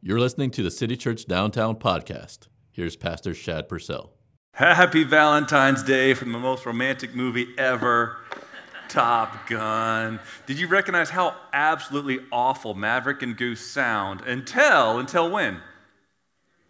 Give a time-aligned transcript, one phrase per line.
[0.00, 2.46] You're listening to the City Church Downtown podcast.
[2.70, 4.12] Here's Pastor Shad Purcell.
[4.52, 8.16] Happy Valentine's Day from the most romantic movie ever,
[8.88, 10.20] Top Gun.
[10.46, 15.62] Did you recognize how absolutely awful Maverick and Goose sound until, until when?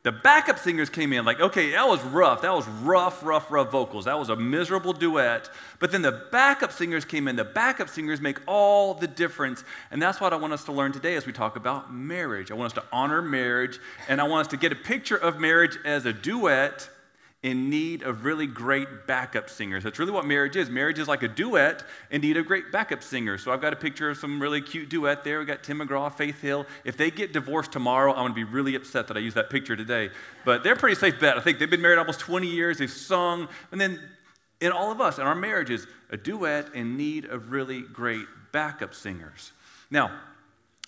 [0.08, 2.40] The backup singers came in like, okay, that was rough.
[2.40, 4.06] That was rough, rough, rough vocals.
[4.06, 5.50] That was a miserable duet.
[5.80, 7.36] But then the backup singers came in.
[7.36, 9.64] The backup singers make all the difference.
[9.90, 12.50] And that's what I want us to learn today as we talk about marriage.
[12.50, 15.40] I want us to honor marriage, and I want us to get a picture of
[15.40, 16.88] marriage as a duet
[17.42, 19.84] in need of really great backup singers.
[19.84, 20.68] That's really what marriage is.
[20.68, 23.44] Marriage is like a duet in need of great backup singers.
[23.44, 25.38] So I've got a picture of some really cute duet there.
[25.38, 26.66] We got Tim McGraw, Faith Hill.
[26.84, 29.50] If they get divorced tomorrow, I'm going to be really upset that I used that
[29.50, 30.10] picture today.
[30.44, 31.36] But they're a pretty safe bet.
[31.36, 32.78] I think they've been married almost 20 years.
[32.78, 33.48] They've sung.
[33.70, 34.00] And then
[34.60, 38.94] in all of us, in our marriages, a duet in need of really great backup
[38.94, 39.52] singers.
[39.92, 40.10] Now,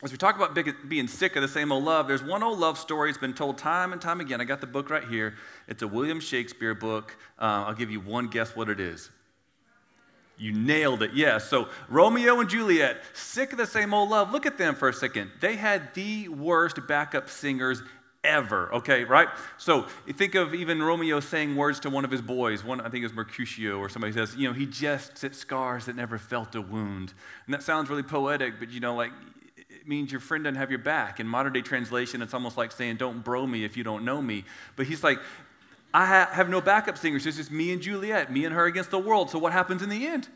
[0.02, 0.56] as we talk about
[0.88, 3.10] being sick of the same old love, there's one old love story.
[3.10, 4.40] that's been told time and time again.
[4.40, 5.34] I got the book right here.
[5.68, 7.16] It's a William Shakespeare book.
[7.38, 9.10] Uh, I'll give you one guess what it is.
[10.38, 11.50] You nailed it, yes.
[11.50, 14.32] So, Romeo and Juliet, sick of the same old love.
[14.32, 15.30] Look at them for a second.
[15.40, 17.82] They had the worst backup singers
[18.24, 19.28] ever, okay, right?
[19.58, 22.64] So, think of even Romeo saying words to one of his boys.
[22.64, 25.84] One, I think it was Mercutio, or somebody says, you know, he jests at scars
[25.84, 27.12] that never felt a wound.
[27.44, 29.12] And that sounds really poetic, but you know, like,
[29.80, 31.20] it means your friend doesn't have your back.
[31.20, 34.20] In modern day translation, it's almost like saying, Don't bro me if you don't know
[34.20, 34.44] me.
[34.76, 35.18] But he's like,
[35.94, 37.26] I ha- have no backup singers.
[37.26, 39.30] It's just me and Juliet, me and her against the world.
[39.30, 40.28] So what happens in the end?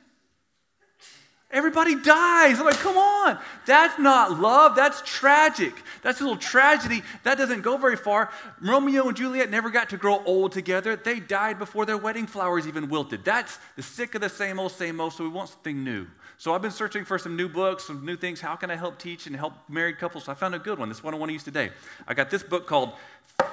[1.51, 2.59] Everybody dies.
[2.59, 3.39] I'm like, come on.
[3.67, 4.75] That's not love.
[4.75, 5.75] That's tragic.
[6.03, 7.03] That's a little tragedy.
[7.23, 8.31] That doesn't go very far.
[8.61, 10.97] Romeo and Juliet never got to grow old together.
[10.97, 13.25] They died before their wedding flowers even wilted.
[13.25, 16.07] That's the sick of the same old, same old, so we want something new.
[16.45, 18.39] So I've been searching for some new books, some new things.
[18.39, 20.25] How can I help teach and help married couples?
[20.25, 20.91] So I found a good one.
[20.91, 21.71] This one I want to use today.
[22.07, 22.93] I got this book called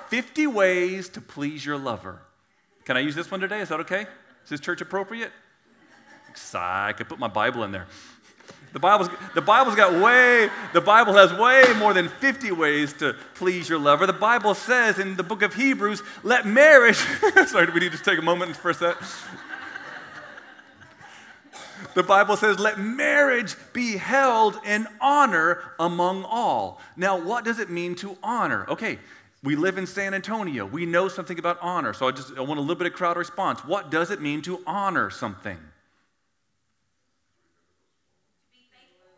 [0.10, 2.20] 50 Ways to Please Your Lover.
[2.84, 3.62] Can I use this one today?
[3.62, 4.02] Is that okay?
[4.44, 5.32] Is this church appropriate?
[6.54, 7.88] I could put my Bible in there.
[8.74, 13.16] The Bible's, the Bible's got way, the Bible has way more than 50 ways to
[13.36, 14.06] please your lover.
[14.06, 16.98] The Bible says in the book of Hebrews, let marriage,
[17.48, 18.98] sorry, we need to take a moment for a sec?
[21.94, 26.80] The Bible says, let marriage be held in honor among all.
[26.96, 28.66] Now, what does it mean to honor?
[28.70, 28.98] Okay,
[29.44, 30.66] we live in San Antonio.
[30.66, 31.94] We know something about honor.
[31.94, 33.66] So I just I want a little bit of crowd response.
[33.66, 35.58] What does it mean to honor something?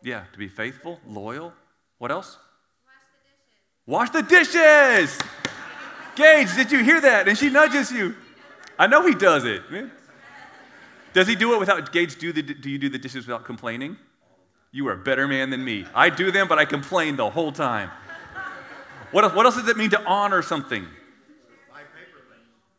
[0.02, 1.52] Yeah, to be faithful, loyal.
[1.98, 2.36] What else?
[3.86, 4.52] Wash the dishes.
[4.52, 5.18] Wash the dishes.
[6.16, 7.28] Gage, did you hear that?
[7.28, 8.14] And she nudges you.
[8.78, 9.62] I know he does it.
[11.14, 13.96] Does he do it without, Gage, do, the, do you do the dishes without complaining?
[14.72, 15.86] You are a better man than me.
[15.94, 17.90] I do them, but I complain the whole time.
[19.12, 20.84] What, what else does it mean to honor something?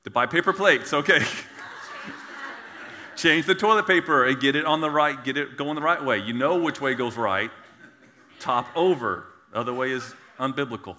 [0.03, 1.19] To buy paper plates, okay.
[3.15, 6.03] Change the toilet paper and get it on the right, get it going the right
[6.03, 6.19] way.
[6.19, 7.49] You know which way goes right.
[8.41, 9.27] Top over.
[9.53, 10.97] The other way is unbiblical.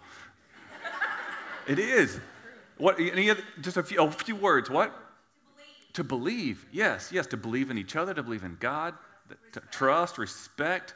[1.68, 2.18] It is.
[2.78, 2.98] What?
[2.98, 4.70] Any other, just a few, oh, a few words.
[4.70, 4.92] What?
[5.96, 6.66] To believe.
[6.72, 7.26] Yes, yes.
[7.28, 8.12] To believe in each other.
[8.12, 8.92] To believe in God.
[9.52, 10.92] To trust, respect.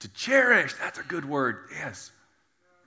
[0.00, 0.74] To cherish.
[0.74, 1.68] That's a good word.
[1.72, 2.12] Yes.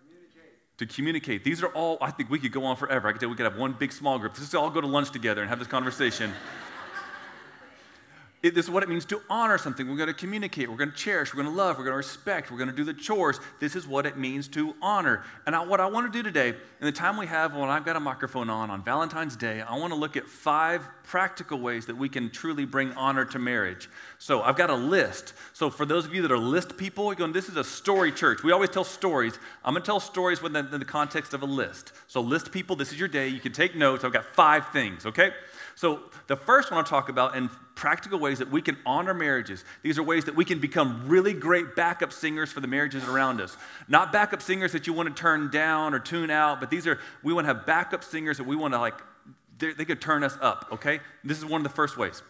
[0.03, 0.77] Communicate.
[0.77, 1.43] To communicate.
[1.43, 1.97] These are all.
[1.99, 3.07] I think we could go on forever.
[3.07, 4.37] I could say we could have one big small group.
[4.37, 6.31] Let's all go to lunch together and have this conversation.
[8.45, 9.89] It, this is what it means to honor something.
[9.89, 10.69] We're going to communicate.
[10.69, 11.33] We're going to cherish.
[11.33, 11.79] We're going to love.
[11.79, 12.51] We're going to respect.
[12.51, 13.39] We're going to do the chores.
[13.59, 15.23] This is what it means to honor.
[15.47, 17.85] And I, what I want to do today, in the time we have when I've
[17.85, 21.87] got a microphone on on Valentine's Day, I want to look at five practical ways
[21.87, 23.89] that we can truly bring honor to marriage.
[24.19, 25.33] So I've got a list.
[25.53, 28.11] So for those of you that are list people, you're going, this is a story
[28.11, 28.43] church.
[28.43, 29.39] We always tell stories.
[29.63, 31.93] I'm going to tell stories within the, the context of a list.
[32.05, 33.27] So list people, this is your day.
[33.27, 34.03] You can take notes.
[34.03, 35.31] I've got five things, okay?
[35.75, 39.65] So, the first one I'll talk about in practical ways that we can honor marriages.
[39.83, 43.41] These are ways that we can become really great backup singers for the marriages around
[43.41, 43.57] us.
[43.89, 46.99] Not backup singers that you want to turn down or tune out, but these are,
[47.23, 48.95] we want to have backup singers that we want to like,
[49.57, 51.01] they could turn us up, okay?
[51.23, 52.21] This is one of the first ways.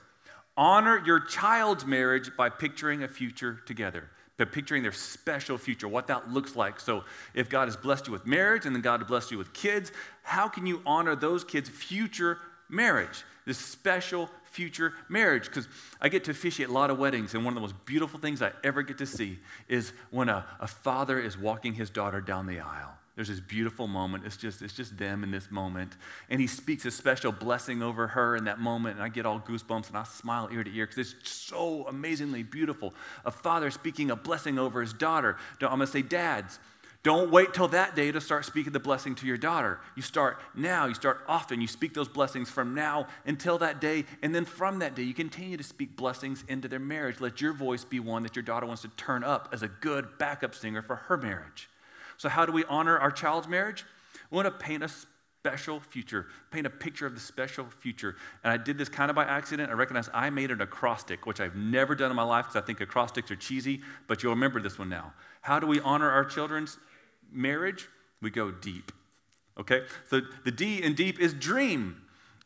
[0.57, 6.07] Honor your child's marriage by picturing a future together but picturing their special future, what
[6.07, 6.77] that looks like.
[6.79, 9.53] So, if God has blessed you with marriage and then God has blessed you with
[9.53, 9.93] kids,
[10.23, 13.23] how can you honor those kids' future marriage?
[13.45, 15.45] This special future marriage.
[15.45, 15.67] Because
[16.01, 18.41] I get to officiate a lot of weddings, and one of the most beautiful things
[18.41, 22.47] I ever get to see is when a, a father is walking his daughter down
[22.47, 22.95] the aisle.
[23.15, 24.25] There's this beautiful moment.
[24.25, 25.95] It's just, it's just them in this moment.
[26.29, 28.95] And he speaks a special blessing over her in that moment.
[28.95, 32.43] And I get all goosebumps and I smile ear to ear because it's so amazingly
[32.43, 32.93] beautiful.
[33.23, 35.37] A father speaking a blessing over his daughter.
[35.61, 36.59] I'm going to say, dads,
[37.05, 39.79] Don't wait till that day to start speaking the blessing to your daughter.
[39.95, 44.05] You start now, you start often, you speak those blessings from now until that day,
[44.23, 47.21] and then from that day, you continue to speak blessings into their marriage.
[47.21, 50.17] Let your voice be one that your daughter wants to turn up as a good
[50.17, 51.69] backup singer for her marriage.
[52.17, 53.85] So, how do we honor our child's marriage?
[54.31, 58.15] We want to paint a special future, paint a picture of the special future.
[58.43, 59.69] And I did this kind of by accident.
[59.69, 62.65] I recognize I made an acrostic, which I've never done in my life because I
[62.65, 65.13] think acrostics are cheesy, but you'll remember this one now.
[65.41, 66.79] How do we honor our children's
[67.35, 67.87] marriage?
[68.21, 68.91] We go deep.
[69.59, 69.83] Okay?
[70.09, 72.01] So the D in deep is dream,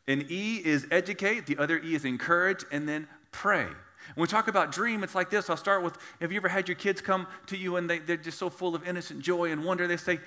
[0.06, 3.66] and E is educate, the other E is encourage, and then pray.
[4.14, 5.50] When we talk about dream, it's like this.
[5.50, 8.16] I'll start with Have you ever had your kids come to you and they, they're
[8.16, 9.86] just so full of innocent joy and wonder?
[9.86, 10.20] They say,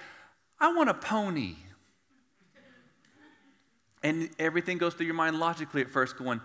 [0.60, 1.56] I want a pony.
[4.04, 6.42] And everything goes through your mind logically at first, going,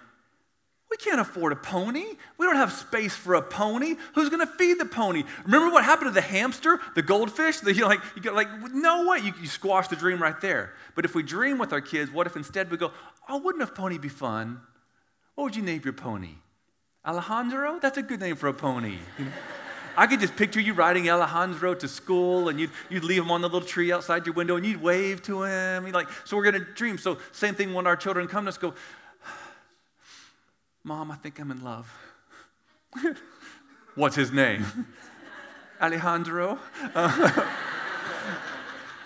[0.99, 2.05] can't afford a pony.
[2.37, 3.97] We don't have space for a pony.
[4.15, 5.25] Who's going to feed the pony?
[5.45, 7.61] Remember what happened to the hamster, the goldfish?
[7.61, 9.19] The, you like, you go like, no way.
[9.19, 10.75] You, you squash the dream right there.
[10.95, 12.93] But if we dream with our kids, what if instead we go,
[13.29, 14.61] oh, wouldn't a pony be fun?
[15.35, 16.35] What would you name your pony?
[17.07, 17.79] Alejandro?
[17.81, 18.99] That's a good name for a pony.
[19.97, 23.41] I could just picture you riding Alejandro to school and you'd, you'd leave him on
[23.41, 25.87] the little tree outside your window and you'd wave to him.
[25.87, 26.99] You'd like, so we're going to dream.
[26.99, 28.75] So, same thing when our children come to us, go,
[30.89, 31.87] Mom, I think I'm in love.
[33.95, 34.65] What's his name?
[35.83, 36.59] Alejandro.
[36.95, 37.45] Uh,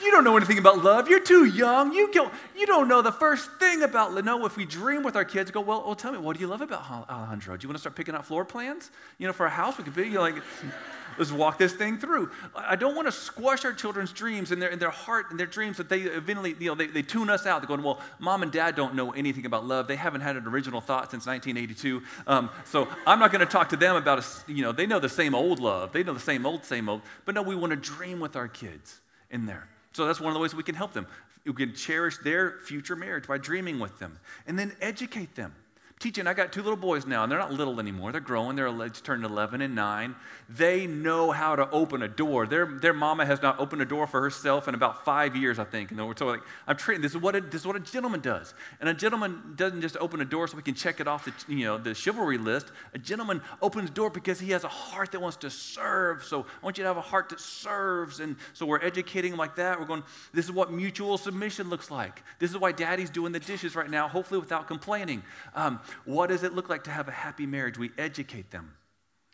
[0.02, 1.08] you don't know anything about love.
[1.08, 1.92] You're too young.
[1.92, 4.24] You don't, you don't know the first thing about love.
[4.24, 6.48] No, if we dream with our kids, go, well, well, tell me, what do you
[6.48, 7.56] love about Alejandro?
[7.56, 8.90] Do you want to start picking out floor plans?
[9.18, 10.34] You know, for a house, we could be like,
[11.18, 12.30] let's walk this thing through.
[12.54, 15.46] I don't want to squash our children's dreams and their, in their heart and their
[15.46, 17.60] dreams that they eventually, you know, they, they tune us out.
[17.60, 19.88] They're going, well, mom and dad don't know anything about love.
[19.88, 22.02] They haven't had an original thought since 1982.
[22.26, 24.98] Um, so I'm not going to talk to them about, a, you know, they know
[24.98, 25.92] the same old love.
[25.92, 27.02] They know the same old, same old.
[27.24, 29.00] But no, we want to dream with our kids
[29.30, 29.68] in there.
[29.92, 31.06] So that's one of the ways we can help them.
[31.44, 35.54] We can cherish their future marriage by dreaming with them and then educate them
[36.02, 36.26] teaching.
[36.26, 38.12] I got two little boys now, and they're not little anymore.
[38.12, 38.56] They're growing.
[38.56, 40.16] They're turned 11 and 9.
[40.48, 42.46] They know how to open a door.
[42.46, 45.64] Their, their mama has not opened a door for herself in about five years, I
[45.64, 45.90] think.
[45.90, 47.02] And then we're so like, I'm training.
[47.02, 48.52] This is what a, this is what a gentleman does.
[48.80, 51.32] And a gentleman doesn't just open a door so we can check it off the
[51.52, 52.72] you know the chivalry list.
[52.94, 56.24] A gentleman opens the door because he has a heart that wants to serve.
[56.24, 58.20] So I want you to have a heart that serves.
[58.20, 59.78] And so we're educating like that.
[59.78, 60.02] We're going.
[60.34, 62.22] This is what mutual submission looks like.
[62.38, 65.22] This is why Daddy's doing the dishes right now, hopefully without complaining.
[65.54, 67.78] Um, what does it look like to have a happy marriage?
[67.78, 68.74] We educate them.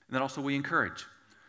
[0.08, 1.04] And then also we encourage.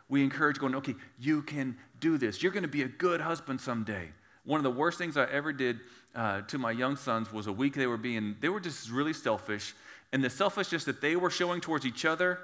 [0.09, 2.41] We encourage going, okay, you can do this.
[2.41, 4.09] You're going to be a good husband someday.
[4.44, 5.79] One of the worst things I ever did
[6.15, 9.13] uh, to my young sons was a week they were being, they were just really
[9.13, 9.75] selfish.
[10.11, 12.39] And the selfishness that they were showing towards each other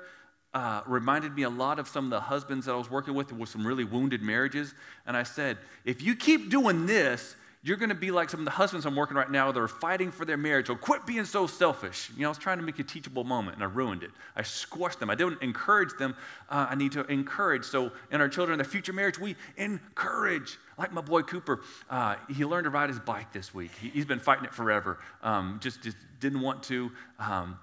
[0.54, 3.34] uh, reminded me a lot of some of the husbands that I was working with
[3.34, 4.74] with some really wounded marriages.
[5.06, 7.36] And I said, if you keep doing this,
[7.66, 9.68] you're going to be like some of the husbands I'm working right now that are
[9.68, 10.68] fighting for their marriage.
[10.68, 12.12] So quit being so selfish.
[12.16, 14.12] You know, I was trying to make a teachable moment and I ruined it.
[14.36, 15.10] I squashed them.
[15.10, 16.16] I didn't encourage them.
[16.48, 17.66] Uh, I need to encourage.
[17.66, 20.60] So in our children, their future marriage, we encourage.
[20.78, 23.72] Like my boy Cooper, uh, he learned to ride his bike this week.
[23.82, 25.00] He, has been fighting it forever.
[25.24, 26.92] Um, just, just didn't want to.
[27.18, 27.58] Um,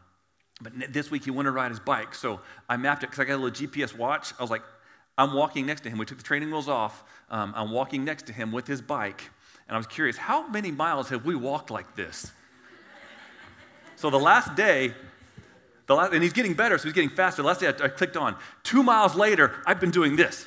[0.60, 2.12] but this week he wanted to ride his bike.
[2.16, 4.32] So I mapped it because I got a little GPS watch.
[4.36, 4.62] I was like,
[5.16, 5.98] I'm walking next to him.
[5.98, 7.04] We took the training wheels off.
[7.30, 9.30] Um, I'm walking next to him with his bike.
[9.72, 12.30] And I was curious, how many miles have we walked like this?
[13.96, 14.92] So the last day,
[15.86, 17.40] the last, and he's getting better, so he's getting faster.
[17.40, 18.36] The last day I, I clicked on.
[18.64, 20.46] Two miles later, I've been doing this.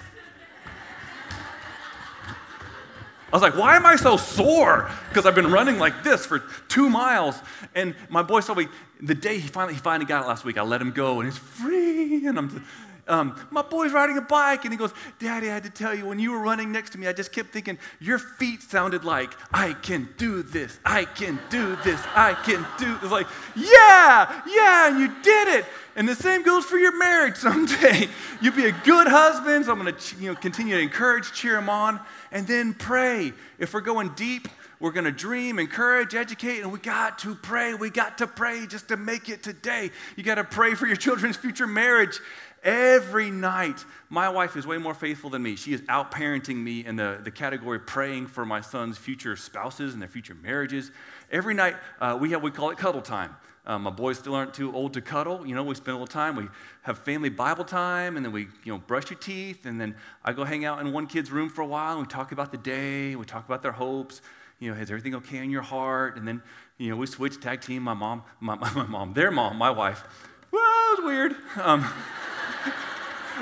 [3.34, 4.92] I was like, why am I so sore?
[5.10, 7.36] Because I've been running like this for two miles.
[7.74, 8.68] And my boy told me
[9.02, 11.28] the day he finally, he finally got it last week, I let him go and
[11.28, 12.28] he's free.
[12.28, 12.64] And I'm
[13.08, 16.06] um, my boy's riding a bike, and he goes, Daddy, I had to tell you,
[16.08, 19.32] when you were running next to me, I just kept thinking, your feet sounded like,
[19.54, 23.12] I can do this, I can do this, I can do this.
[23.12, 25.66] Like, yeah, yeah, and you did it.
[25.96, 28.10] And the same goes for your marriage someday.
[28.42, 31.58] You'll be a good husband, so I'm going to you know, continue to encourage, cheer
[31.58, 32.00] him on,
[32.32, 33.34] and then pray.
[33.60, 34.48] If we're going deep,
[34.80, 37.74] we're going to dream, encourage, educate, and we got to pray.
[37.74, 39.92] We got to pray just to make it today.
[40.16, 42.20] You got to pray for your children's future marriage.
[42.66, 45.56] Every night, my wife is way more faithful than me.
[45.56, 49.94] She is out parenting me in the, the category praying for my son's future spouses
[49.94, 50.92] and their future marriages.
[51.32, 53.36] Every night, uh, we have, we call it cuddle time.
[53.68, 55.46] Um, my boys still aren't too old to cuddle.
[55.46, 56.36] You know, we spend a little time.
[56.36, 56.48] We
[56.82, 60.34] have family Bible time, and then we, you know, brush your teeth, and then I
[60.34, 62.58] go hang out in one kid's room for a while, and we talk about the
[62.58, 63.16] day.
[63.16, 64.22] We talk about their hopes.
[64.60, 66.18] You know, is everything okay in your heart?
[66.18, 66.42] And then,
[66.80, 67.84] you know, we switch tag team.
[67.84, 70.04] My mom, my, my, my mom, their mom, my wife.
[70.50, 71.36] Well, it was weird.
[71.58, 71.86] Um,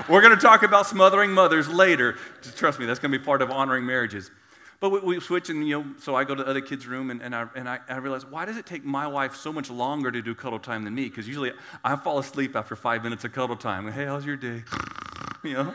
[0.10, 2.18] We're going to talk about smothering mothers later.
[2.42, 4.32] Just trust me, that's going to be part of honoring marriages.
[4.80, 7.10] But we, we, switch, and you know, so I go to the other kids' room,
[7.10, 9.70] and, and, I, and I, I realize, why does it take my wife so much
[9.70, 11.08] longer to do cuddle time than me?
[11.08, 11.54] Because usually
[11.86, 13.90] I fall asleep after five minutes of cuddle time.
[13.90, 14.64] Hey, how's your day?
[15.44, 15.74] you know,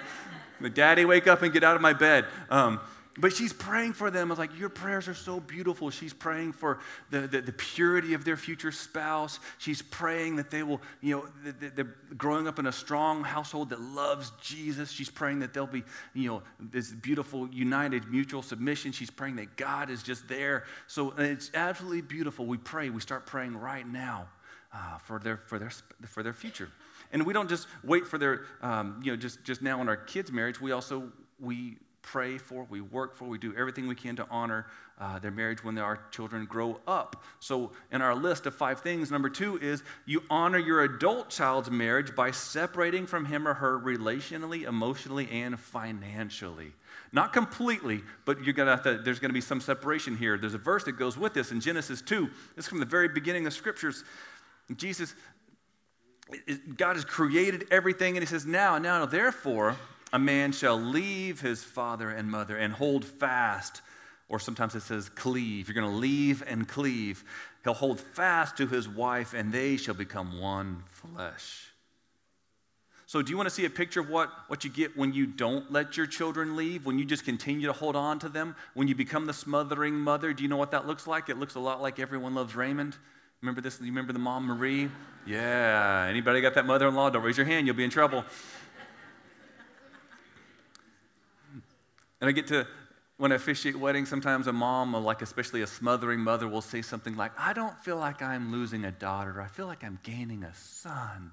[0.61, 2.27] The daddy, wake up and get out of my bed.
[2.51, 2.81] Um,
[3.19, 4.29] but she's praying for them.
[4.29, 5.91] I was like, Your prayers are so beautiful.
[5.91, 6.79] She's praying for
[7.11, 9.41] the, the, the purity of their future spouse.
[9.59, 13.81] She's praying that they will, you know, they're growing up in a strong household that
[13.81, 14.91] loves Jesus.
[14.91, 15.85] She's praying that they'll be,
[16.15, 18.93] you know, this beautiful, united, mutual submission.
[18.93, 20.65] She's praying that God is just there.
[20.87, 22.47] So it's absolutely beautiful.
[22.47, 22.91] We pray.
[22.91, 24.29] We start praying right now
[24.73, 25.71] uh, for, their, for, their,
[26.07, 26.71] for their future.
[27.13, 29.97] And we don't just wait for their, um, you know, just, just now in our
[29.97, 30.61] kids' marriage.
[30.61, 31.11] We also,
[31.41, 31.79] we
[32.11, 34.67] pray for, we work for, we do everything we can to honor
[34.99, 37.23] uh, their marriage when our children grow up.
[37.38, 41.71] So, in our list of five things, number two is you honor your adult child's
[41.71, 46.73] marriage by separating from him or her relationally, emotionally, and financially.
[47.12, 50.38] Not completely, but you're gonna to, there's going to be some separation here.
[50.38, 52.27] There's a verse that goes with this in Genesis 2.
[52.57, 54.03] This is from the very beginning of scriptures.
[54.77, 55.15] Jesus,
[56.77, 59.77] God has created everything, and He says, Now, now, therefore,
[60.12, 63.83] a man shall leave his father and mother and hold fast,
[64.29, 65.69] or sometimes it says cleave.
[65.69, 67.25] You're going to leave and cleave.
[67.65, 71.65] He'll hold fast to his wife, and they shall become one flesh.
[73.07, 75.27] So, do you want to see a picture of what, what you get when you
[75.27, 78.87] don't let your children leave, when you just continue to hold on to them, when
[78.87, 80.35] you become the smothering mother?
[80.35, 81.31] Do you know what that looks like?
[81.31, 82.97] It looks a lot like Everyone Loves Raymond.
[83.41, 83.81] Remember this?
[83.81, 84.91] You remember the mom, Marie?
[85.27, 86.07] Yeah.
[86.09, 87.09] Anybody got that mother in law?
[87.09, 88.25] Don't raise your hand, you'll be in trouble.
[92.21, 92.67] And I get to,
[93.17, 96.83] when I officiate weddings, sometimes a mom, or like especially a smothering mother, will say
[96.83, 99.41] something like, I don't feel like I'm losing a daughter.
[99.41, 101.33] I feel like I'm gaining a son.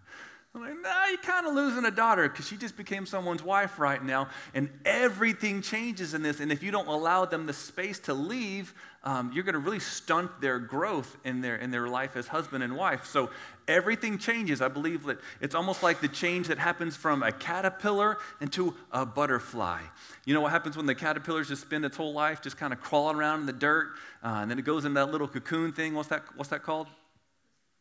[0.55, 3.77] I'm like, no, you're kind of losing a daughter because she just became someone's wife
[3.77, 4.29] right now.
[4.53, 6.39] And everything changes in this.
[6.39, 9.81] And if you don't allow them the space to leave, um, you're going to really
[9.81, 13.05] stunt their growth in their, in their life as husband and wife.
[13.05, 13.31] So
[13.67, 14.61] everything changes.
[14.61, 19.05] I believe that it's almost like the change that happens from a caterpillar into a
[19.05, 19.81] butterfly.
[20.23, 22.79] You know what happens when the caterpillars just spend its whole life just kind of
[22.79, 23.89] crawling around in the dirt,
[24.23, 25.93] uh, and then it goes in that little cocoon thing.
[25.93, 26.87] What's that, what's that called?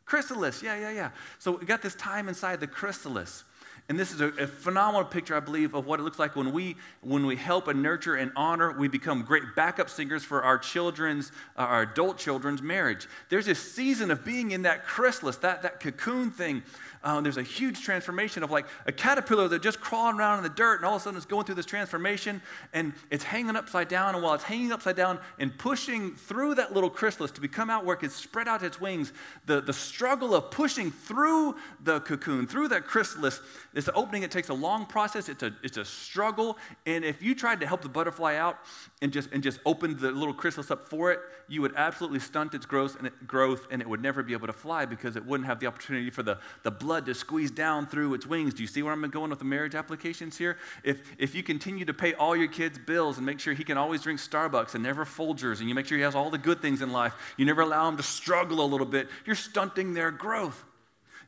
[0.06, 1.10] Chrysalis, yeah, yeah, yeah.
[1.38, 3.44] So we got this time inside the chrysalis.
[3.88, 6.52] And this is a, a, phenomenal picture, I believe, of what it looks like when
[6.52, 10.56] we, when we help and nurture and honor, we become great backup singers for our
[10.56, 13.06] children's, uh, our adult children's marriage.
[13.28, 16.62] There's a season of being in that chrysalis, that, that cocoon thing,
[17.04, 20.48] uh, there's a huge transformation of like a caterpillar that just crawling around in the
[20.48, 22.40] dirt and all of a sudden it's going through this transformation
[22.72, 24.14] and it's hanging upside down.
[24.14, 27.84] And while it's hanging upside down and pushing through that little chrysalis to become out
[27.84, 29.12] where it can spread out its wings,
[29.44, 33.40] the, the struggle of pushing through the cocoon, through that chrysalis,
[33.74, 34.22] is an opening.
[34.22, 35.28] It takes a long process.
[35.28, 36.56] It's a, it's a struggle.
[36.86, 38.58] And if you tried to help the butterfly out
[39.02, 42.54] and just, and just opened the little chrysalis up for it, you would absolutely stunt
[42.54, 45.24] its growth and, it, growth and it would never be able to fly because it
[45.24, 48.54] wouldn't have the opportunity for the, the blood blood to squeeze down through its wings.
[48.54, 50.58] Do you see where I'm going with the marriage applications here?
[50.84, 53.76] If, if you continue to pay all your kids' bills and make sure he can
[53.76, 56.62] always drink Starbucks and never Folgers, and you make sure he has all the good
[56.62, 60.10] things in life, you never allow him to struggle a little bit, you're stunting their
[60.10, 60.64] growth.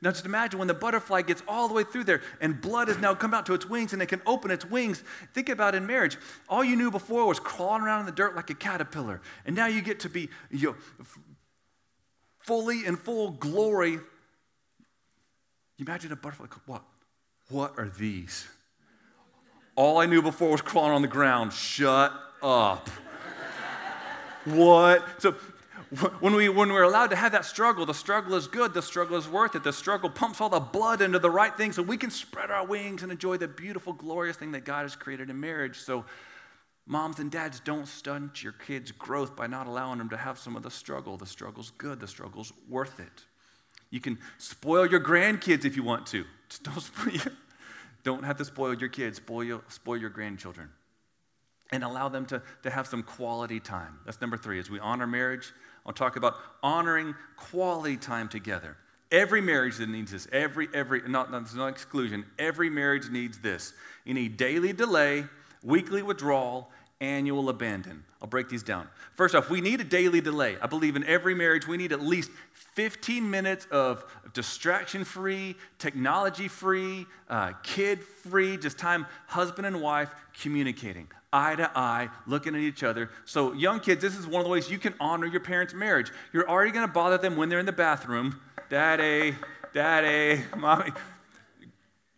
[0.02, 2.98] Now, just imagine when the butterfly gets all the way through there and blood has
[2.98, 5.02] now come out to its wings and it can open its wings.
[5.34, 6.16] Think about in marriage.
[6.48, 9.20] All you knew before was crawling around in the dirt like a caterpillar.
[9.44, 10.76] And now you get to be you know,
[12.38, 14.00] fully in full glory
[15.76, 16.46] you imagine a butterfly?
[16.66, 16.82] What?
[17.50, 18.46] What are these?
[19.74, 21.52] All I knew before was crawling on the ground.
[21.52, 22.12] Shut
[22.42, 22.88] up.
[24.46, 25.04] what?
[25.20, 25.34] So
[26.20, 29.16] when, we, when we're allowed to have that struggle, the struggle is good, the struggle
[29.16, 29.64] is worth it.
[29.64, 32.66] The struggle pumps all the blood into the right thing so we can spread our
[32.66, 35.78] wings and enjoy the beautiful, glorious thing that God has created in marriage.
[35.78, 36.04] So,
[36.86, 40.56] moms and dads, don't stunt your kids' growth by not allowing them to have some
[40.56, 41.16] of the struggle.
[41.16, 43.24] The struggle's good, the struggle's worth it.
[43.90, 46.24] You can spoil your grandkids if you want to.
[46.48, 47.32] Just don't, spoil,
[48.02, 50.68] don't have to spoil your kids, spoil, spoil your grandchildren.
[51.72, 53.98] And allow them to, to have some quality time.
[54.04, 54.58] That's number three.
[54.60, 55.52] As we honor marriage,
[55.84, 58.76] I'll talk about honoring quality time together.
[59.12, 63.72] Every marriage that needs this, every, every, not, there's no exclusion, every marriage needs this.
[64.04, 65.24] You need daily delay,
[65.62, 68.04] weekly withdrawal, annual abandon.
[68.20, 68.88] I'll break these down.
[69.14, 70.56] First off, we need a daily delay.
[70.60, 72.30] I believe in every marriage we need at least
[72.74, 80.10] 15 minutes of distraction free, technology free, uh, kid free, just time husband and wife
[80.40, 83.10] communicating eye to eye, looking at each other.
[83.26, 86.10] So, young kids, this is one of the ways you can honor your parents' marriage.
[86.32, 88.40] You're already going to bother them when they're in the bathroom.
[88.70, 89.34] Daddy,
[89.74, 90.92] daddy, mommy.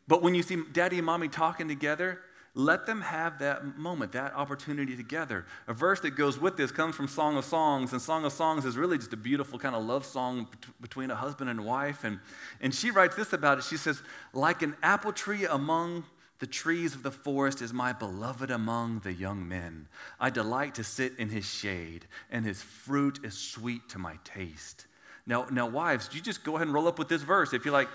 [0.06, 2.20] But when you see daddy and mommy talking together,
[2.54, 5.46] let them have that moment, that opportunity together.
[5.66, 8.64] A verse that goes with this comes from Song of Songs, and Song of Songs
[8.64, 10.48] is really just a beautiful kind of love song
[10.80, 12.04] between a husband and wife.
[12.04, 12.18] And,
[12.60, 13.64] and she writes this about it.
[13.64, 14.02] She says,
[14.32, 16.04] Like an apple tree among
[16.38, 19.88] the trees of the forest is my beloved among the young men.
[20.20, 24.86] I delight to sit in his shade, and his fruit is sweet to my taste.
[25.26, 27.52] Now, now, wives, you just go ahead and roll up with this verse.
[27.52, 27.88] If you're like,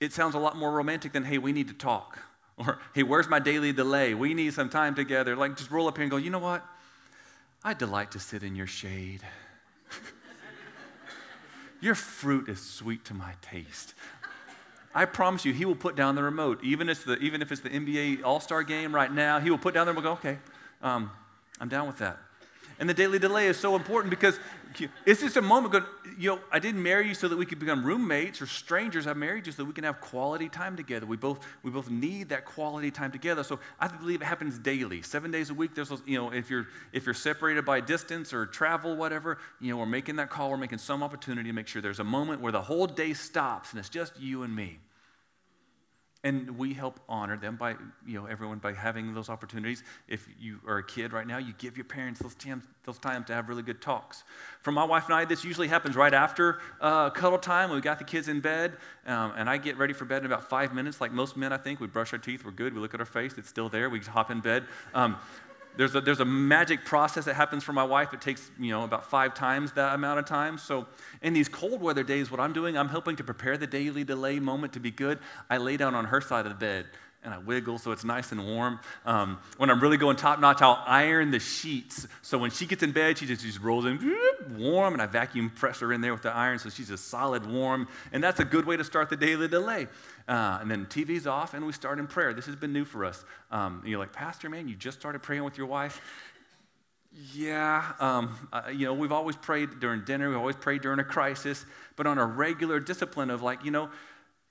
[0.00, 2.18] it sounds a lot more romantic than, hey, we need to talk.
[2.66, 4.14] Or, hey, where's my daily delay?
[4.14, 5.36] We need some time together.
[5.36, 6.64] Like, just roll up here and go, you know what?
[7.62, 9.20] I delight to sit in your shade.
[11.82, 13.92] your fruit is sweet to my taste.
[14.94, 16.64] I promise you, he will put down the remote.
[16.64, 19.58] Even if, the, even if it's the NBA All Star game right now, he will
[19.58, 20.38] put down the remote and go, okay,
[20.80, 21.10] um,
[21.60, 22.18] I'm down with that.
[22.78, 24.38] And the daily delay is so important because
[25.04, 25.84] it's just a moment going,
[26.18, 29.06] you know, I didn't marry you so that we could become roommates or strangers.
[29.06, 31.06] I married you so that we can have quality time together.
[31.06, 33.44] We both, we both need that quality time together.
[33.44, 35.74] So I believe it happens daily, seven days a week.
[35.74, 39.78] There's, you know, if you're, if you're separated by distance or travel, whatever, you know,
[39.78, 40.50] we're making that call.
[40.50, 43.70] We're making some opportunity to make sure there's a moment where the whole day stops
[43.70, 44.78] and it's just you and me.
[46.26, 49.84] And we help honor them by, you know, everyone by having those opportunities.
[50.08, 53.26] If you are a kid right now, you give your parents those times, those times
[53.26, 54.24] to have really good talks.
[54.60, 57.70] For my wife and I, this usually happens right after uh, cuddle time.
[57.70, 58.72] When We got the kids in bed,
[59.06, 61.00] um, and I get ready for bed in about five minutes.
[61.00, 62.74] Like most men, I think we brush our teeth, we're good.
[62.74, 63.88] We look at our face, it's still there.
[63.88, 64.64] We hop in bed.
[64.94, 65.18] Um,
[65.76, 68.12] there's a, there's a magic process that happens for my wife.
[68.12, 70.58] It takes, you know, about five times that amount of time.
[70.58, 70.86] So
[71.22, 74.38] in these cold weather days, what I'm doing, I'm helping to prepare the daily delay
[74.38, 75.18] moment to be good.
[75.50, 76.86] I lay down on her side of the bed
[77.26, 78.78] and I wiggle so it's nice and warm.
[79.04, 82.06] Um, when I'm really going top notch, I'll iron the sheets.
[82.22, 84.16] So when she gets in bed, she just, just rolls in
[84.56, 87.44] warm, and I vacuum press her in there with the iron so she's just solid
[87.44, 87.88] warm.
[88.12, 89.88] And that's a good way to start the daily delay.
[90.28, 92.32] Uh, and then TV's off, and we start in prayer.
[92.32, 93.24] This has been new for us.
[93.50, 96.00] Um, you're like, Pastor, man, you just started praying with your wife?
[97.34, 101.04] Yeah, um, uh, you know, we've always prayed during dinner, we've always prayed during a
[101.04, 101.64] crisis,
[101.96, 103.88] but on a regular discipline of like, you know,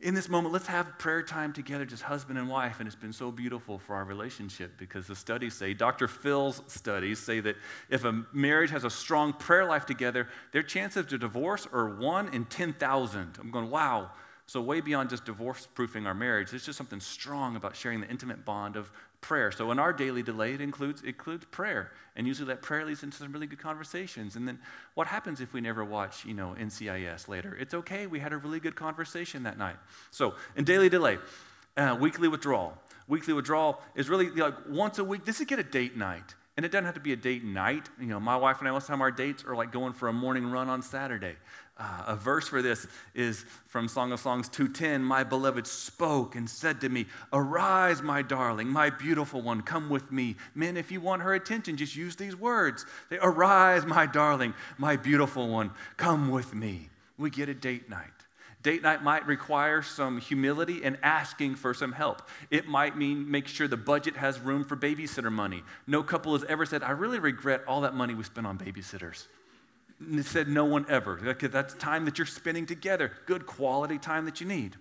[0.01, 2.79] in this moment, let's have prayer time together, just husband and wife.
[2.79, 6.07] And it's been so beautiful for our relationship because the studies say, Dr.
[6.07, 7.55] Phil's studies say that
[7.89, 12.33] if a marriage has a strong prayer life together, their chances of divorce are one
[12.33, 13.37] in 10,000.
[13.39, 14.11] I'm going, wow.
[14.47, 18.07] So, way beyond just divorce proofing our marriage, there's just something strong about sharing the
[18.07, 18.91] intimate bond of
[19.25, 19.51] prayer.
[19.51, 21.91] So in our daily delay, it includes, it includes prayer.
[22.15, 24.35] And usually that prayer leads into some really good conversations.
[24.35, 24.59] And then
[24.93, 27.57] what happens if we never watch, you know, NCIS later?
[27.59, 28.05] It's okay.
[28.05, 29.77] We had a really good conversation that night.
[30.11, 31.17] So in daily delay,
[31.75, 32.77] uh, weekly withdrawal.
[33.07, 35.25] Weekly withdrawal is really like once a week.
[35.25, 36.35] This is get a date night.
[36.57, 37.89] And it doesn't have to be a date night.
[37.99, 40.13] You know, my wife and I, most time, our dates are like going for a
[40.13, 41.35] morning run on Saturday.
[41.77, 45.03] Uh, a verse for this is from Song of Songs 2:10.
[45.03, 50.09] My beloved spoke and said to me, "Arise, my darling, my beautiful one, come with
[50.13, 52.85] me." Men, if you want her attention, just use these words.
[53.09, 58.14] Say, "Arise, my darling, my beautiful one, come with me." We get a date night.
[58.65, 62.23] Date night might require some humility and asking for some help.
[62.49, 65.61] It might mean make sure the budget has room for babysitter money.
[65.85, 69.27] No couple has ever said, I really regret all that money we spent on babysitters.
[69.99, 71.19] And said no one ever.
[71.39, 74.77] That's time that you're spending together, good quality time that you need.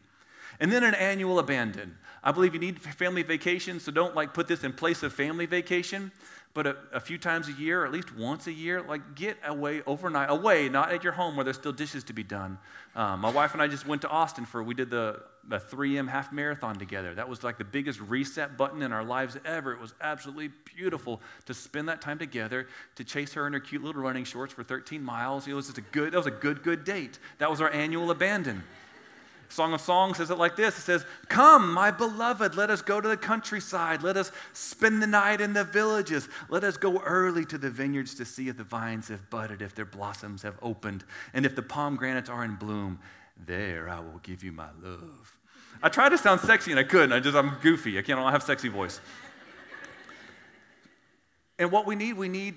[0.59, 1.99] And then an annual abandon.
[2.23, 5.45] I believe you need family vacation, so don't like put this in place of family
[5.45, 6.11] vacation,
[6.55, 9.37] but a, a, few times a year, or at least once a year, like get
[9.45, 12.59] away overnight, away, not at your home where there's still dishes to be done.
[12.95, 16.09] Um, my wife and I just went to Austin for, we did the, the 3M
[16.09, 17.13] half marathon together.
[17.13, 19.73] That was like the biggest reset button in our lives ever.
[19.73, 23.83] It was absolutely beautiful to spend that time together, to chase her in her cute
[23.83, 25.49] little running shorts for 13 miles.
[25.49, 27.19] It was just a good, that was a good, good date.
[27.39, 28.63] That was our annual abandon.
[29.55, 33.01] Song of Songs says it like this It says, Come, my beloved, let us go
[33.01, 34.03] to the countryside.
[34.03, 36.29] Let us spend the night in the villages.
[36.49, 39.75] Let us go early to the vineyards to see if the vines have budded, if
[39.75, 42.99] their blossoms have opened, and if the pomegranates are in bloom.
[43.47, 45.39] There I will give you my love.
[45.83, 47.13] I tried to sound sexy and I couldn't.
[47.13, 47.99] I just, I'm goofy.
[47.99, 49.01] I can't I have sexy voice.
[51.61, 52.57] and what we need, we need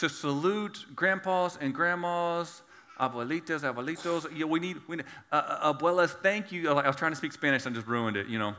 [0.00, 2.62] to salute grandpas and grandmas
[3.00, 4.26] abuelitas, abuelitos.
[4.36, 6.70] Yeah, we need, we need uh, uh, abuelas, thank you.
[6.70, 8.54] I was trying to speak Spanish, I just ruined it, you know.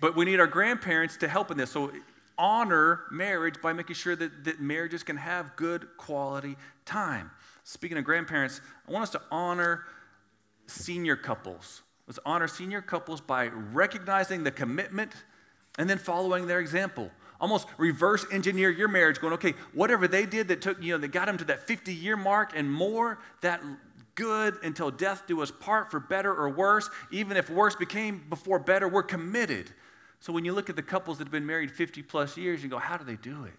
[0.00, 1.70] but we need our grandparents to help in this.
[1.70, 1.92] So
[2.36, 7.30] honor marriage by making sure that, that marriages can have good quality time.
[7.64, 9.84] Speaking of grandparents, I want us to honor
[10.66, 11.82] senior couples.
[12.06, 15.12] Let's honor senior couples by recognizing the commitment
[15.78, 17.10] and then following their example
[17.40, 21.08] almost reverse engineer your marriage, going, okay, whatever they did that took, you know, that
[21.08, 23.62] got them to that 50 year mark and more, that
[24.14, 26.90] good until death do us part for better or worse.
[27.10, 29.70] Even if worse became before better, we're committed.
[30.20, 32.68] So when you look at the couples that have been married 50 plus years, you
[32.68, 33.54] go, how do they do it?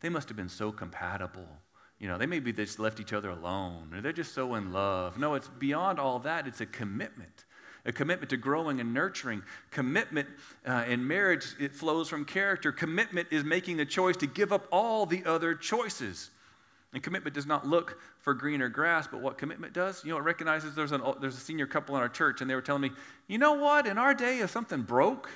[0.00, 1.46] They must have been so compatible.
[2.00, 4.72] You know, they maybe they just left each other alone, or they're just so in
[4.72, 5.18] love.
[5.18, 6.46] No, it's beyond all that.
[6.46, 7.44] It's a commitment,
[7.84, 9.42] a commitment to growing and nurturing.
[9.70, 10.28] Commitment
[10.66, 12.72] uh, in marriage, it flows from character.
[12.72, 16.30] Commitment is making the choice to give up all the other choices.
[16.92, 20.24] And commitment does not look for greener grass, but what commitment does, you know, it
[20.24, 22.90] recognizes there's, an, there's a senior couple in our church, and they were telling me,
[23.28, 25.30] you know what, in our day, if something broke,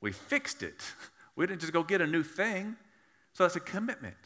[0.00, 0.82] we fixed it.
[1.36, 2.76] We didn't just go get a new thing.
[3.32, 4.16] So that's a commitment.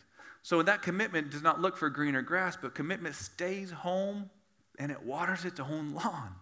[0.42, 4.30] So that commitment does not look for greener grass, but commitment stays home
[4.78, 6.34] and it waters its own lawn.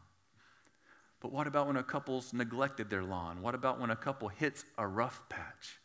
[1.22, 3.42] But what about when a couple's neglected their lawn?
[3.42, 5.78] What about when a couple hits a rough patch?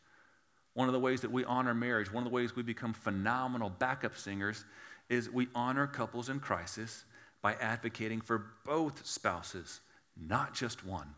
[0.73, 3.69] One of the ways that we honor marriage, one of the ways we become phenomenal
[3.69, 4.65] backup singers,
[5.09, 7.05] is we honor couples in crisis
[7.43, 9.79] by advocating for both spouses,
[10.19, 11.13] not just one.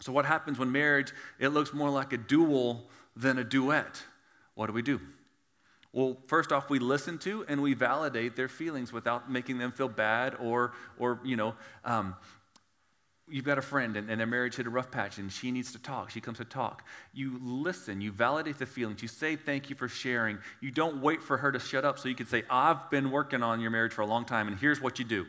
[0.00, 4.02] So, what happens when marriage it looks more like a duel than a duet?
[4.54, 5.00] What do we do?
[5.92, 9.88] Well, first off, we listen to and we validate their feelings without making them feel
[9.88, 12.16] bad or, or you know, um,
[13.28, 15.72] you've got a friend and, and their marriage hit a rough patch and she needs
[15.72, 16.10] to talk.
[16.10, 16.84] She comes to talk.
[17.12, 20.38] You listen, you validate the feelings, you say thank you for sharing.
[20.60, 23.42] You don't wait for her to shut up so you can say, I've been working
[23.42, 25.26] on your marriage for a long time and here's what you do.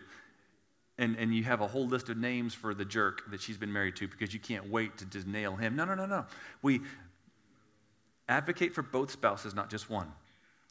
[0.98, 3.72] And, and you have a whole list of names for the jerk that she's been
[3.72, 5.76] married to because you can't wait to just nail him.
[5.76, 6.26] No, no, no, no.
[6.62, 6.82] We
[8.30, 10.12] advocate for both spouses, not just one.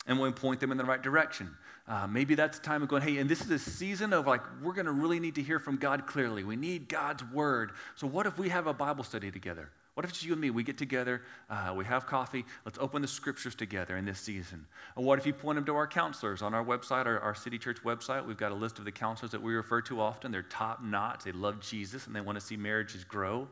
[0.07, 1.57] And we point them in the right direction.
[1.87, 4.41] Uh, maybe that's a time of going, hey, and this is a season of like,
[4.63, 6.45] we're going to really need to hear from God clearly.
[6.45, 7.73] We need God's word.
[7.95, 9.71] So, what if we have a Bible study together?
[9.95, 10.51] What if it's you and me?
[10.51, 14.67] We get together, uh, we have coffee, let's open the scriptures together in this season.
[14.97, 17.59] And what if you point them to our counselors on our website, our, our City
[17.59, 18.27] Church website?
[18.27, 20.33] We've got a list of the counselors that we refer to often.
[20.33, 23.47] They're top notch, they love Jesus, and they want to see marriages grow.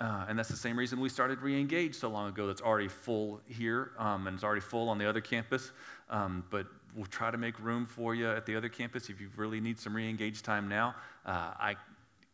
[0.00, 2.46] Uh, and that's the same reason we started Reengage so long ago.
[2.46, 5.72] That's already full here, um, and it's already full on the other campus.
[6.08, 9.28] Um, but we'll try to make room for you at the other campus if you
[9.36, 10.94] really need some re-engage time now.
[11.26, 11.76] Uh, I,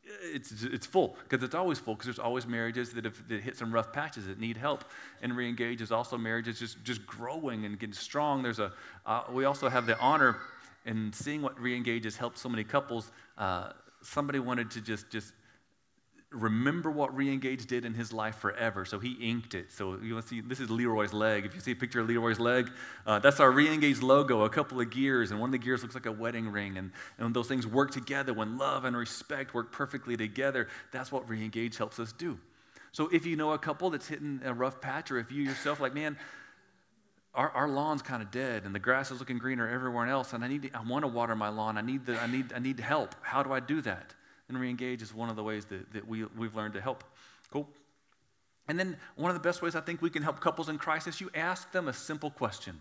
[0.05, 3.57] it's, it's full because it's always full because there's always marriages that have that hit
[3.57, 4.85] some rough patches that need help.
[5.23, 8.43] And re-engage is also marriages just, just growing and getting strong.
[8.43, 8.73] There's a,
[9.07, 10.37] uh, we also have the honor
[10.85, 13.11] in seeing what re-engage has helped so many couples.
[13.39, 13.71] Uh,
[14.03, 15.33] somebody wanted to just, just
[16.35, 18.85] remember what Reengage did in his life forever.
[18.85, 19.73] So he inked it.
[19.73, 21.47] So you want to see, this is Leroy's leg.
[21.47, 22.71] If you see a picture of Leroy's leg,
[23.07, 25.95] uh, that's our Reengage logo, a couple of gears, and one of the gears looks
[25.95, 26.77] like a wedding ring.
[26.77, 31.11] And, and when those things work together, when love and respect work perfectly together, that's
[31.11, 32.39] what Reengage helps us do.
[32.93, 35.81] So if you know a couple that's hitting a rough patch, or if you yourself,
[35.81, 36.17] like, man,
[37.35, 40.45] our, our lawn's kind of dead and the grass is looking greener everywhere else, and
[40.45, 41.77] I, need to, I want to water my lawn.
[41.77, 43.15] I need, the, I, need, I need help.
[43.23, 44.15] How do I do that?
[44.49, 47.05] And re-engage is one of the ways that, that we, we've learned to help.
[47.51, 47.69] Cool.
[48.69, 51.21] And then one of the best ways I think we can help couples in crisis,
[51.21, 52.81] you ask them a simple question.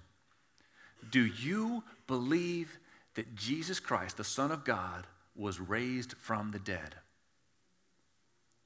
[1.12, 2.80] Do you believe
[3.16, 6.96] that Jesus Christ, the Son of God, was raised from the dead?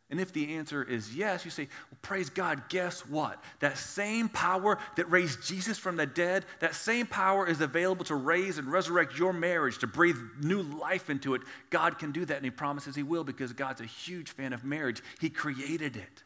[0.09, 3.43] And if the answer is yes, you say, well, praise God, guess what?
[3.59, 8.15] That same power that raised Jesus from the dead, that same power is available to
[8.15, 11.41] raise and resurrect your marriage, to breathe new life into it.
[11.71, 14.63] God can do that, and He promises He will because God's a huge fan of
[14.63, 15.01] marriage.
[15.19, 16.23] He created it.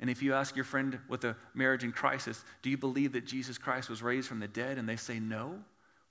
[0.00, 3.26] And if you ask your friend with a marriage in crisis, do you believe that
[3.26, 4.78] Jesus Christ was raised from the dead?
[4.78, 5.58] And they say no,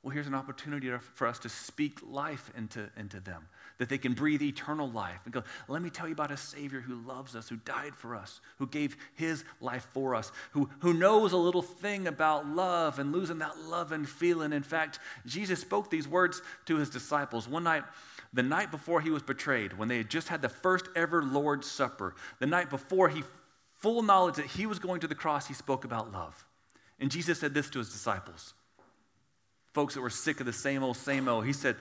[0.03, 4.13] well, here's an opportunity for us to speak life into, into them that they can
[4.13, 7.49] breathe eternal life and go, let me tell you about a Savior who loves us,
[7.49, 11.62] who died for us, who gave his life for us, who, who knows a little
[11.62, 14.53] thing about love and losing that love and feeling.
[14.53, 17.83] In fact, Jesus spoke these words to his disciples one night.
[18.33, 21.69] The night before he was betrayed, when they had just had the first ever Lord's
[21.69, 23.23] Supper, the night before he,
[23.77, 26.45] full knowledge that he was going to the cross, he spoke about love.
[26.99, 28.53] And Jesus said this to his disciples
[29.77, 31.45] folks that were sick of the same old, same old.
[31.45, 31.75] He said,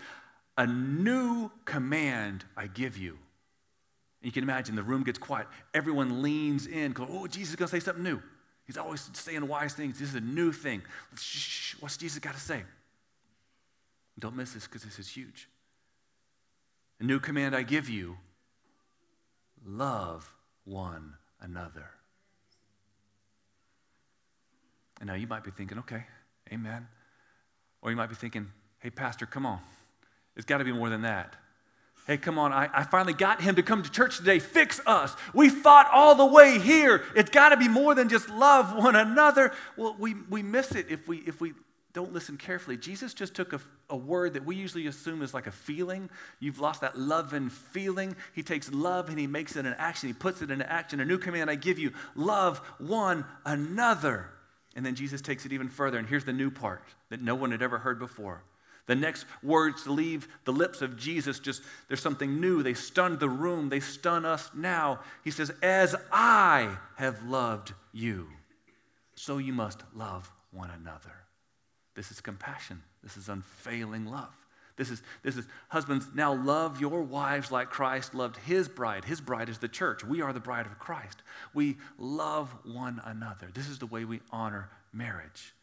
[0.58, 3.12] a new command I give you.
[3.12, 5.46] And you can imagine the room gets quiet.
[5.72, 8.20] Everyone leans in, goes, Oh, Jesus is going to say something new.
[8.66, 9.98] He's always saying wise things.
[9.98, 10.82] This is a new thing.
[11.18, 12.64] Shh, what's Jesus got to say?
[14.18, 15.48] Don't miss this because this is huge.
[17.00, 18.18] A new command I give you
[19.64, 20.30] love
[20.66, 21.88] one another.
[25.00, 26.04] And now you might be thinking, okay,
[26.52, 26.88] amen.
[27.86, 29.60] Or you might be thinking, hey, Pastor, come on.
[30.34, 31.36] It's got to be more than that.
[32.08, 34.40] Hey, come on, I, I finally got him to come to church today.
[34.40, 35.14] Fix us.
[35.32, 37.04] We fought all the way here.
[37.14, 39.52] It's got to be more than just love one another.
[39.76, 41.52] Well, we, we miss it if we, if we
[41.92, 42.76] don't listen carefully.
[42.76, 46.10] Jesus just took a, a word that we usually assume is like a feeling.
[46.40, 48.16] You've lost that love and feeling.
[48.34, 50.08] He takes love and he makes it an action.
[50.08, 50.98] He puts it into action.
[50.98, 54.30] A new command I give you love one another.
[54.76, 55.98] And then Jesus takes it even further.
[55.98, 58.42] And here's the new part that no one had ever heard before.
[58.86, 62.62] The next words to leave the lips of Jesus, just there's something new.
[62.62, 65.00] They stunned the room, they stun us now.
[65.24, 68.28] He says, As I have loved you,
[69.16, 71.12] so you must love one another.
[71.96, 72.82] This is compassion.
[73.02, 74.34] This is unfailing love.
[74.76, 79.04] This is, this is husbands, now love your wives like Christ loved his bride.
[79.04, 80.04] His bride is the church.
[80.04, 81.22] We are the bride of Christ.
[81.54, 83.48] We love one another.
[83.54, 85.54] This is the way we honor marriage.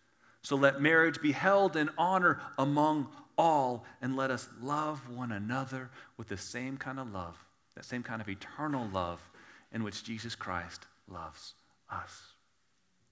[0.41, 5.89] So let marriage be held in honor among all, and let us love one another
[6.17, 7.37] with the same kind of love,
[7.75, 9.19] that same kind of eternal love
[9.71, 11.53] in which Jesus Christ loves
[11.91, 12.21] us.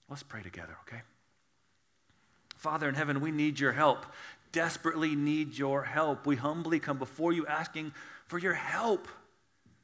[0.10, 1.02] Let's pray together, okay?
[2.58, 4.06] Father in heaven, we need your help,
[4.52, 6.26] desperately need your help.
[6.26, 7.94] We humbly come before you asking
[8.28, 9.08] for your help.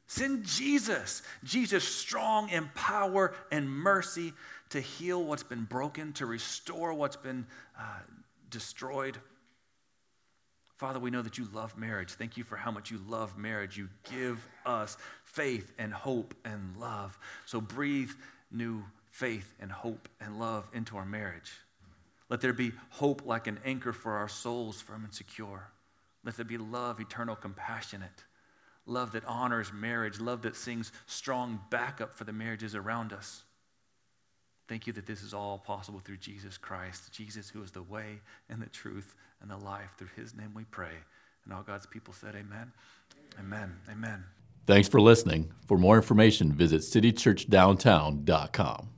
[0.06, 4.32] Send Jesus, Jesus strong in power and mercy
[4.70, 7.46] to heal what's been broken, to restore what's been
[7.78, 7.82] uh,
[8.50, 9.18] destroyed.
[10.76, 12.10] Father, we know that you love marriage.
[12.12, 13.76] Thank you for how much you love marriage.
[13.76, 17.18] You give us faith and hope and love.
[17.46, 18.10] So breathe
[18.50, 21.52] new faith and hope and love into our marriage.
[22.28, 25.70] Let there be hope like an anchor for our souls, firm and secure.
[26.24, 28.24] Let there be love, eternal, compassionate.
[28.86, 33.44] Love that honors marriage, love that sings strong backup for the marriages around us.
[34.66, 38.20] Thank you that this is all possible through Jesus Christ, Jesus who is the way
[38.50, 39.90] and the truth and the life.
[39.96, 40.92] Through his name we pray.
[41.44, 42.72] And all God's people said, Amen.
[43.38, 43.76] Amen.
[43.90, 44.24] Amen.
[44.66, 45.50] Thanks for listening.
[45.66, 48.97] For more information, visit citychurchdowntown.com.